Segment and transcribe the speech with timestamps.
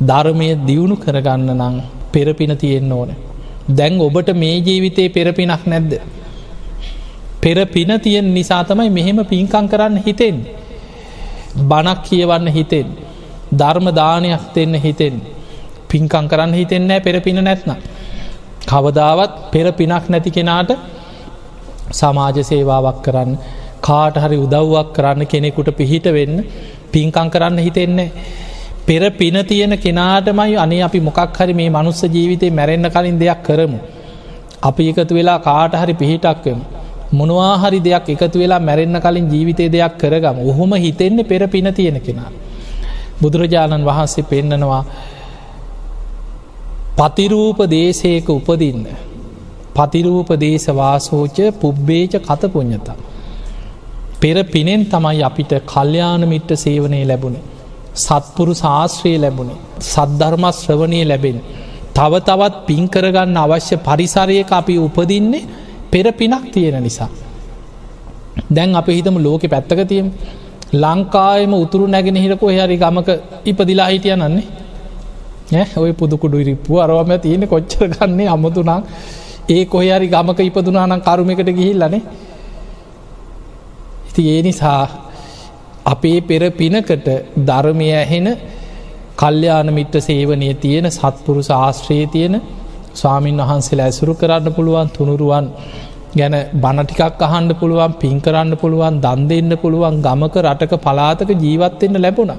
[0.00, 1.82] ධර්මය දියුණු කරගන්න නං
[2.12, 3.10] පෙරපින තියෙන්න්න ඕන.
[3.68, 5.92] දැන් ඔබට මේ ජීවිතයේ පෙරපිනක් නැද්ද.
[7.42, 10.36] පෙර පින තියෙන් නිසා තමයි මෙහෙම පින්කං කරන්න හිතෙන්.
[11.60, 12.86] බණක් කියවන්න හිතෙන්.
[13.52, 15.20] ධර්ම දානයක් දෙන්න හිතෙන්.
[15.88, 17.70] පින්කං කරන්න හිතෙන්නෑ පෙරපින නැත්න.
[18.64, 20.70] කවදාවත් පෙර පිනක් නැති කෙනාට
[21.90, 23.38] සමාජ සේවාවක් කරන්න
[23.80, 26.44] කාට හරි උදව්වක් කරන්න කෙනෙකුට පිහිට වෙන්න
[26.92, 28.12] පින්කං කරන්න හිතෙන්නේ.
[28.88, 33.78] පෙර පින තියෙන කෙනාටමයි අනේ අපි මොකක් හරි මේ මනුස්ස ජීවිතය මැරෙන්න්න කලින් දෙයක් කරමු.
[34.62, 36.60] අපි එකතු වෙලා කාට හරි පිහිටක්කම.
[37.12, 42.30] මොනවාහරි දෙයක් එකතු වෙලා මැරෙන්න්න කලින් ජීවිතය දෙයක් කරගම ඔහොම හිතෙන්නේ පෙර පින තියෙන කෙනා.
[43.20, 44.82] බුදුරජාණන් වහන්සේ පෙන්නනවා
[46.98, 48.86] පතිරූප දේශයක උපදින්න.
[49.76, 52.96] පතිරූප දේශවාසෝච පුබ්බේච කත පුඥතා.
[54.20, 57.57] පෙර පිනෙන් තමයි අපිට කල්්‍යානමිට්ට සේවනය ලැබුණේ.
[57.98, 59.58] සත්පුරු ශාස්ත්‍රයේ ලැබුණේ.
[59.84, 61.38] සද්ධර්මස් ශ්‍රවණය ලැබෙන.
[61.94, 65.46] තව තවත් පින්කරගන්න අවශ්‍ය පරිසරයක අපි උපදින්නේ
[65.90, 67.10] පෙර පිනක් තියෙන නිසා.
[68.48, 70.06] දැන් අප හිතම ලෝකෙ පැත්තක තියම්
[70.74, 73.08] ලංකායම උතුරු නැගෙන හිරකෝ හරි ගමක
[73.44, 78.80] ඉපදිලා හිටිය නන්නේ ඔය පුදුකුඩු ඉරිප්පු අරවම තියෙන කොච්චර ගන්නේ අමුතුනා
[79.48, 82.02] ඒ කොහරි ගමක ඉපදුනානම් කරුමකට ගිහිල්ලනේ
[84.08, 85.07] ඉති ඒ නිසා
[85.88, 87.08] අපේ පෙර පිනකට
[87.44, 88.28] ධර්මය ඇහෙන
[89.16, 92.34] කල්්‍යාන මිට්ට සේවනය තියෙන සත්පුරු ශාස්ත්‍රයේ තියෙන
[92.94, 95.46] ස්වාමීන් වහන්සේලා ඇසුරු කරන්න පුළුවන් තුනුරුවන්
[96.12, 102.32] ගැන බණටිකක් අහන්ඩ පුළුවන් පින් කරන්න පුළුවන් දන් දෙන්න පුළුවන් ගමක රටක පලාතක ජීවත්වෙන්න ලැබුණ.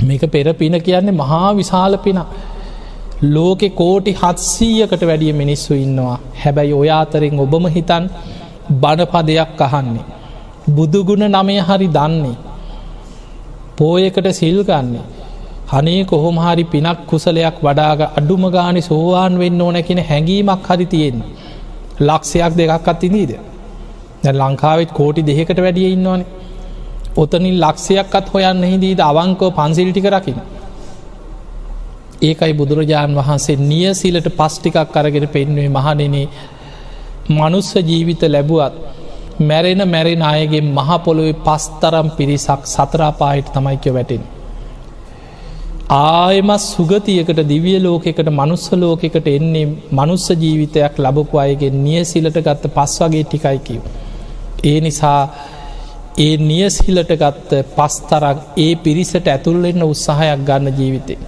[0.00, 2.20] මේක පෙර පින කියන්නේ මහා විශාල පින.
[3.26, 8.04] ලෝකෙ කෝටි හත්සීයකට වැඩිය මිනිස්සු ඉන්නවා හැබැයි ඔයා අතරින් ඔබම හිතන්
[8.72, 10.21] බණපදයක් අහන්නේ.
[10.68, 12.36] බුදුගුණ නමය හරි දන්නේ.
[13.76, 15.02] පෝයකට සිල්ගන්නේ.
[15.68, 21.22] හනේ කොහොම හරි පිනක් කුසලයක් වඩාග අඩුම ගානි සෝවාන් වෙන්න ඕන කෙන හැඟීමක් හරි තියෙන්.
[22.00, 23.32] ලක්ෂයක් දෙකක් අත්තිනීද.
[24.32, 26.26] ලංකාවෙත් කෝටි දෙහෙකට වැඩිය ඉන්නවනේ.
[27.14, 30.38] ඔතනින් ලක්ෂයක්ත් හොයන්න හිදීද අවංකෝ පන්සිල්ටික රකින.
[32.22, 36.26] ඒකයි බුදුරජාණන් වහන්සේ නියසිලට පස්්ටිකක් අරගෙන පෙන්වේ මහනෙනේ
[37.30, 38.74] මනුස්ස ජීවිත ලැබුවත්
[39.42, 44.22] මැරෙන මැරෙන අයගේ මහපොළොවේ පස්තරම් පිරිසක් සතරාපාහිට තමයික වැටෙන්.
[45.92, 53.24] ආයමත් සුගතියකට දිවිය ලෝකෙකට මනුස්ස ලෝකෙකට එන්නේ මනුස්ස ජීවිතයක් ලබපු අයගේ නියසිලට ගත්ත පස් වගේ
[53.24, 53.82] ටිකයි කිව්.
[54.64, 55.20] ඒ නිසා
[56.18, 61.18] ඒ නියසිලට ගත්ත පස්තරක් ඒ පිරිසට ඇතුල්ලෙන්න උත්සාහයක් ගන්න ජීවිතේ.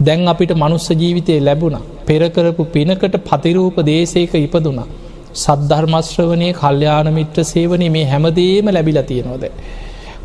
[0.00, 4.88] දැන් අපිට මනුස්ස ජීවිතය ලැබුණ පෙරකරපු පිනකට පතිරූප දේශයක ඉපදුනා.
[5.34, 9.44] සද්ධර්මශ්‍රවනය කල්්‍යාන මිත්‍ර සේවනය මේ හැමදේම ලැබිල තියෙනවද.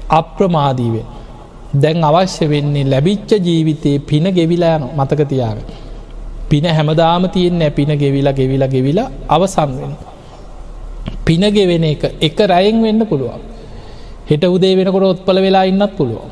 [0.09, 1.07] අප්‍රමාදීවෙන්.
[1.75, 5.57] දැන් අවශ්‍ය වෙන්නේ ලැබිච්ච ජීවිතයේ පින ගෙවිලායන මතකතියාග.
[6.50, 9.94] පින හැමදාම තියෙන්නේ පින ගෙවිලා ගෙවිලා ගෙවිලා අවසන් වෙන.
[11.25, 13.41] පින ගෙවෙන එක එක රැයෙන් වෙන්න පුළුවන්.
[14.29, 16.29] හෙට උදේ වෙනකොට ඔත්පල වෙලා ඉන්නත් පුළුවන්.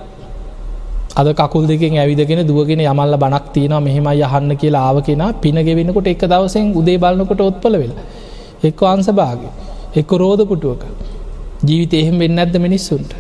[1.16, 6.08] අද කකුල් දෙකින් ඇවිදගෙන දුවගෙන යමල්ල බනක් තියන මෙහෙම යහන්න කියලා ආව කෙන පින ගෙවෙනකොට
[6.08, 8.04] එක දවසෙන් උදේ බලන්නකොට ඔත්පල වෙලා.
[8.66, 9.42] එක්ක අන්සභාග
[9.96, 10.84] එක්ක රෝධපුටුවක
[11.64, 13.12] ජීවිත එහෙම වෙන්න ඇද මිනිස්සුන්ට.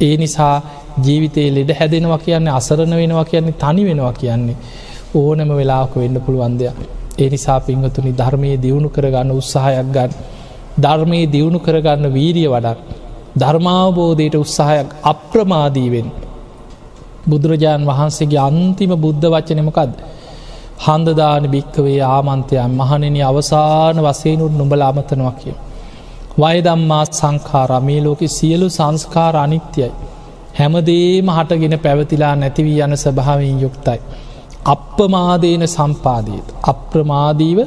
[0.00, 0.54] ඒ නිසා
[0.98, 4.56] ජීවිතයේ ලෙඩ හැදෙනවා කියන්නේ අසරණ වෙනවා කියන්නේ තනි වෙනවා කියන්නේ
[5.14, 6.76] ඕනම වෙලාක වෙන්න පුළුවන්දයක්.
[7.18, 10.12] ඒ නිසා පිංහතුනි ධර්මය දියුණු කරගන්න උත්සාහයක් ගන්න.
[10.78, 12.78] ධර්මයේ දියුණු කරගන්න වීරිය වඩක්.
[13.36, 16.08] ධර්මාවබෝධයට උත්සාහයක් අප්‍රමාදීවෙන්.
[17.26, 19.90] බුදුරජාණන් වහන්සේගේ අන්තිම බුද්ධ වචනමකද.
[20.78, 25.56] හන්දදාන භික්කවේ ආමන්තයන් මහනෙන අවසාන වසයනුත් නුඹල අමතනවා කිය.
[26.38, 29.90] වයදම්මාත් සංකාරා මේ ලෝකෙ සියලු සංස්කාර අනිත්‍යයි.
[30.54, 34.00] හැමදේම හටගෙන පැවතිලා නැතිවී යන ස්භාවෙන් යුක්තයි.
[34.66, 36.48] අප්‍රමාදේන සම්පාදීත.
[36.64, 37.58] අප්‍රමාදීව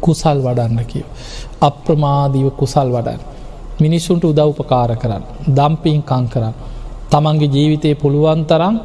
[0.00, 1.06] කුසල් වඩන්න කියව.
[1.60, 3.20] අප්‍රමාදීව කුසල් වඩන්න.
[3.78, 5.24] මිනිස්සුන්ට උදව්පකාර කරන්න.
[5.48, 6.54] දම්පින් කං කරන්න.
[7.10, 8.76] තමන්ගේ ජීවිතය පුළුවන් තරම්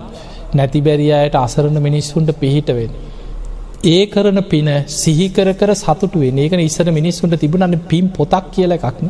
[0.54, 2.92] නැතිබැරියායට අසරණ මිනිස්සුන්ට පිහිටවෙන්.
[3.86, 9.10] ඒ කරන පින සිහිකර කර සතුටුවේ ඒක ඉස්සර මිනිස්සුන්ට තිබුණන්න පින් පොතක් කියල එකක්න.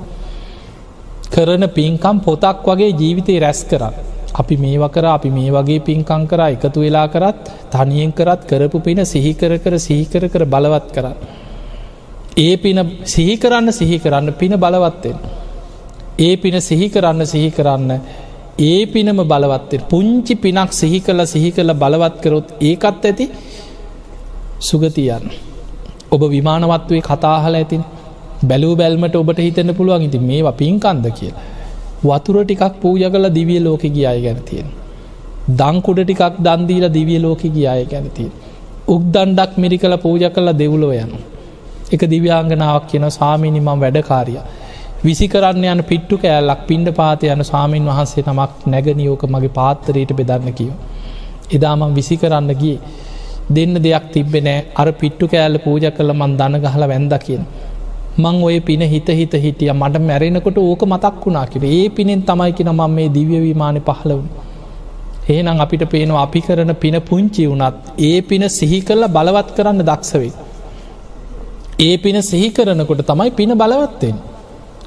[1.32, 3.94] කරන පින්කම් පොතක් වගේ ජීවිතය රැස් කරන්න.
[4.36, 9.06] අපි මේව කර අපි මේ වගේ පින්කං කර එකතු වෙලා කරත් තනියෙන් කරත් කරපු පින
[9.06, 11.18] සිහිකර කර සිහිකර කර බලවත් කරන්න.
[12.38, 15.18] ඒ පින සිහි කරන්න සිහි කරන්න පින බලවත්තෙන්.
[16.20, 17.92] ඒ පින සිහි කරන්න සිහි කරන්න
[18.68, 23.26] ඒ පිනම බලවත්තේ පුංචි පිනක් සිහි කළ සිහි කළ බලවත් කරොත් ඒකත් ඇති
[24.60, 25.24] සුගතියන්.
[26.12, 27.84] ඔබ විමානවත්වේ කතාහල ඇතින්
[28.50, 31.46] බැලූ බැල්මට ඔබට හිතන්න පුළුවන් ඉති මේවා පින්කන්ද කියලා.
[32.04, 34.70] වතුර ටිකක් පූජ කල දිවිය ලෝක ගිය අය ගැන තියෙන.
[35.60, 38.32] දංකුඩ ටිකක් දන්දීල දිවිය ලෝක ගියාය ගැනතිී.
[38.88, 41.18] උක්දන්ඩක් මිරි කළ පූජ කළ දෙව්ලෝ යනු.
[41.92, 44.42] එක දිව්‍යාංගනාවක් කියන සාමීනිමම් වැඩකාරිය.
[45.02, 50.50] විසි කරන්න යන පිට්ටු කෑල්ලක් පින්ඩ පාත යන සාමීන් වහන්සේ නමක් නැගනියෝක මගේ පාත්තරයට බෙදන්න
[50.54, 50.74] කියව.
[51.52, 52.74] එදාමං විසි කරන්න ගිය
[53.50, 57.46] දෙන්න දෙයක් තිබෙනෑ අර පිට්ටු කෑල්ල පූජ කළ මන් දන ගහල වැැන්ද කියන.
[58.18, 62.72] මං ඔය පින හිත හිත හිටිය මට මැරෙනකොට ඕක මතක් වුණා කිර ඒ පිනෙන් තමයිකින
[62.72, 64.28] මම මේ දිව්‍යවිමානය පහලවුණ.
[65.30, 70.34] ඒනම් අපිට පේනවා අපි කරන පින පුංචි වුනත් ඒ පින සිහි කරල බලවත් කරන්න දක්ෂවේ.
[71.80, 74.20] ඒ පින සිහි කරනකොට තමයි පින බලවත්තෙන්.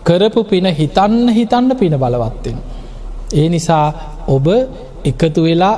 [0.05, 2.57] කරපු පින හිතන්න හිතන්න පින බලවත්තෙන්.
[3.33, 3.85] ඒ නිසා
[4.29, 4.47] ඔබ
[5.05, 5.75] එකතු වෙලා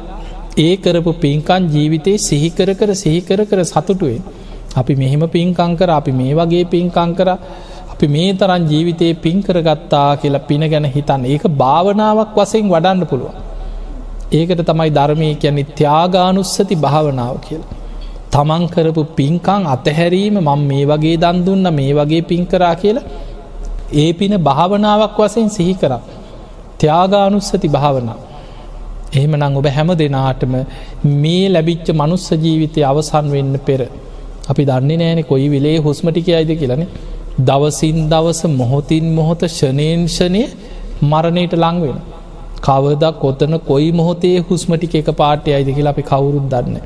[0.59, 4.23] ඒ කරපු පින්කන් ජීවිතයේ සිහිකර කර සිහිකර කර සතුටුවෙන්.
[4.75, 7.29] අපි මෙහෙම පින්කංකර අපි මේ වගේ පින්කංකර
[7.94, 13.37] අපි මේ තරන් ජීවිතයේ පින්කර ගත්තා කියලා පින ගැන හිතන්න ඒක භාවනාවක් වසයෙන් වඩන්න පුළුවන්.
[14.32, 17.71] ඒකට තමයි ධර්මය කියන්නේ ත්‍යාගානුස්සති භාවනාව කියලා.
[18.32, 23.06] තමන් කරපු පින්කං අතහැරීම මං මේ වගේ දන් දුන්න මේ වගේ පින්කරා කියලා
[23.95, 25.93] ඒ පින භාවනාවක් වසයෙන් සිහි කර.
[26.79, 28.19] ත්‍යාගානුස්සති භාවනාව.
[29.13, 30.55] එහෙම නං ඔබ හැම දෙනාටම
[31.17, 33.81] මේ ලැබිච්ච මනුස්ස ජීවිතය අවසන් වෙන්න පෙර.
[34.49, 36.89] අපි දන්නේ නෑනෙ කොයි විලේ හුස්මටික අයිද කියලනේ
[37.41, 40.43] දවසින් දවස මොහොතින් මොහොත ෂනේන්ෂණය
[41.03, 41.99] මරණයට ලංවෙන.
[42.63, 46.77] කවදක් කොතන කොයි මොහොතේ හුස්මටික එක පාටය අයිද කියලා අපි කවුරුත් දන්න.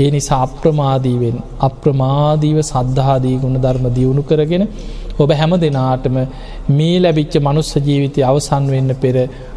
[0.00, 4.64] ඒ නිසා අප්‍රමාදීවෙන් අප්‍රමාදීව සද්ධාදී ගුණ ධර්ම දියුණු කරගෙන
[5.18, 6.18] ඔබ හැම දෙනාටම
[6.70, 9.16] මේ ලැබිච්ච මනුස්ස ජීවිතය අවසන් වෙන්න පෙර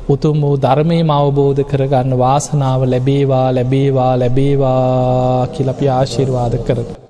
[0.09, 6.93] උතුම් වූ ධර්මයම අවබෝධ කරගන්න වාසනාව ලැබේවා ලැබේවා ලැබේවා කියලපි ආශිර්වාද කරන.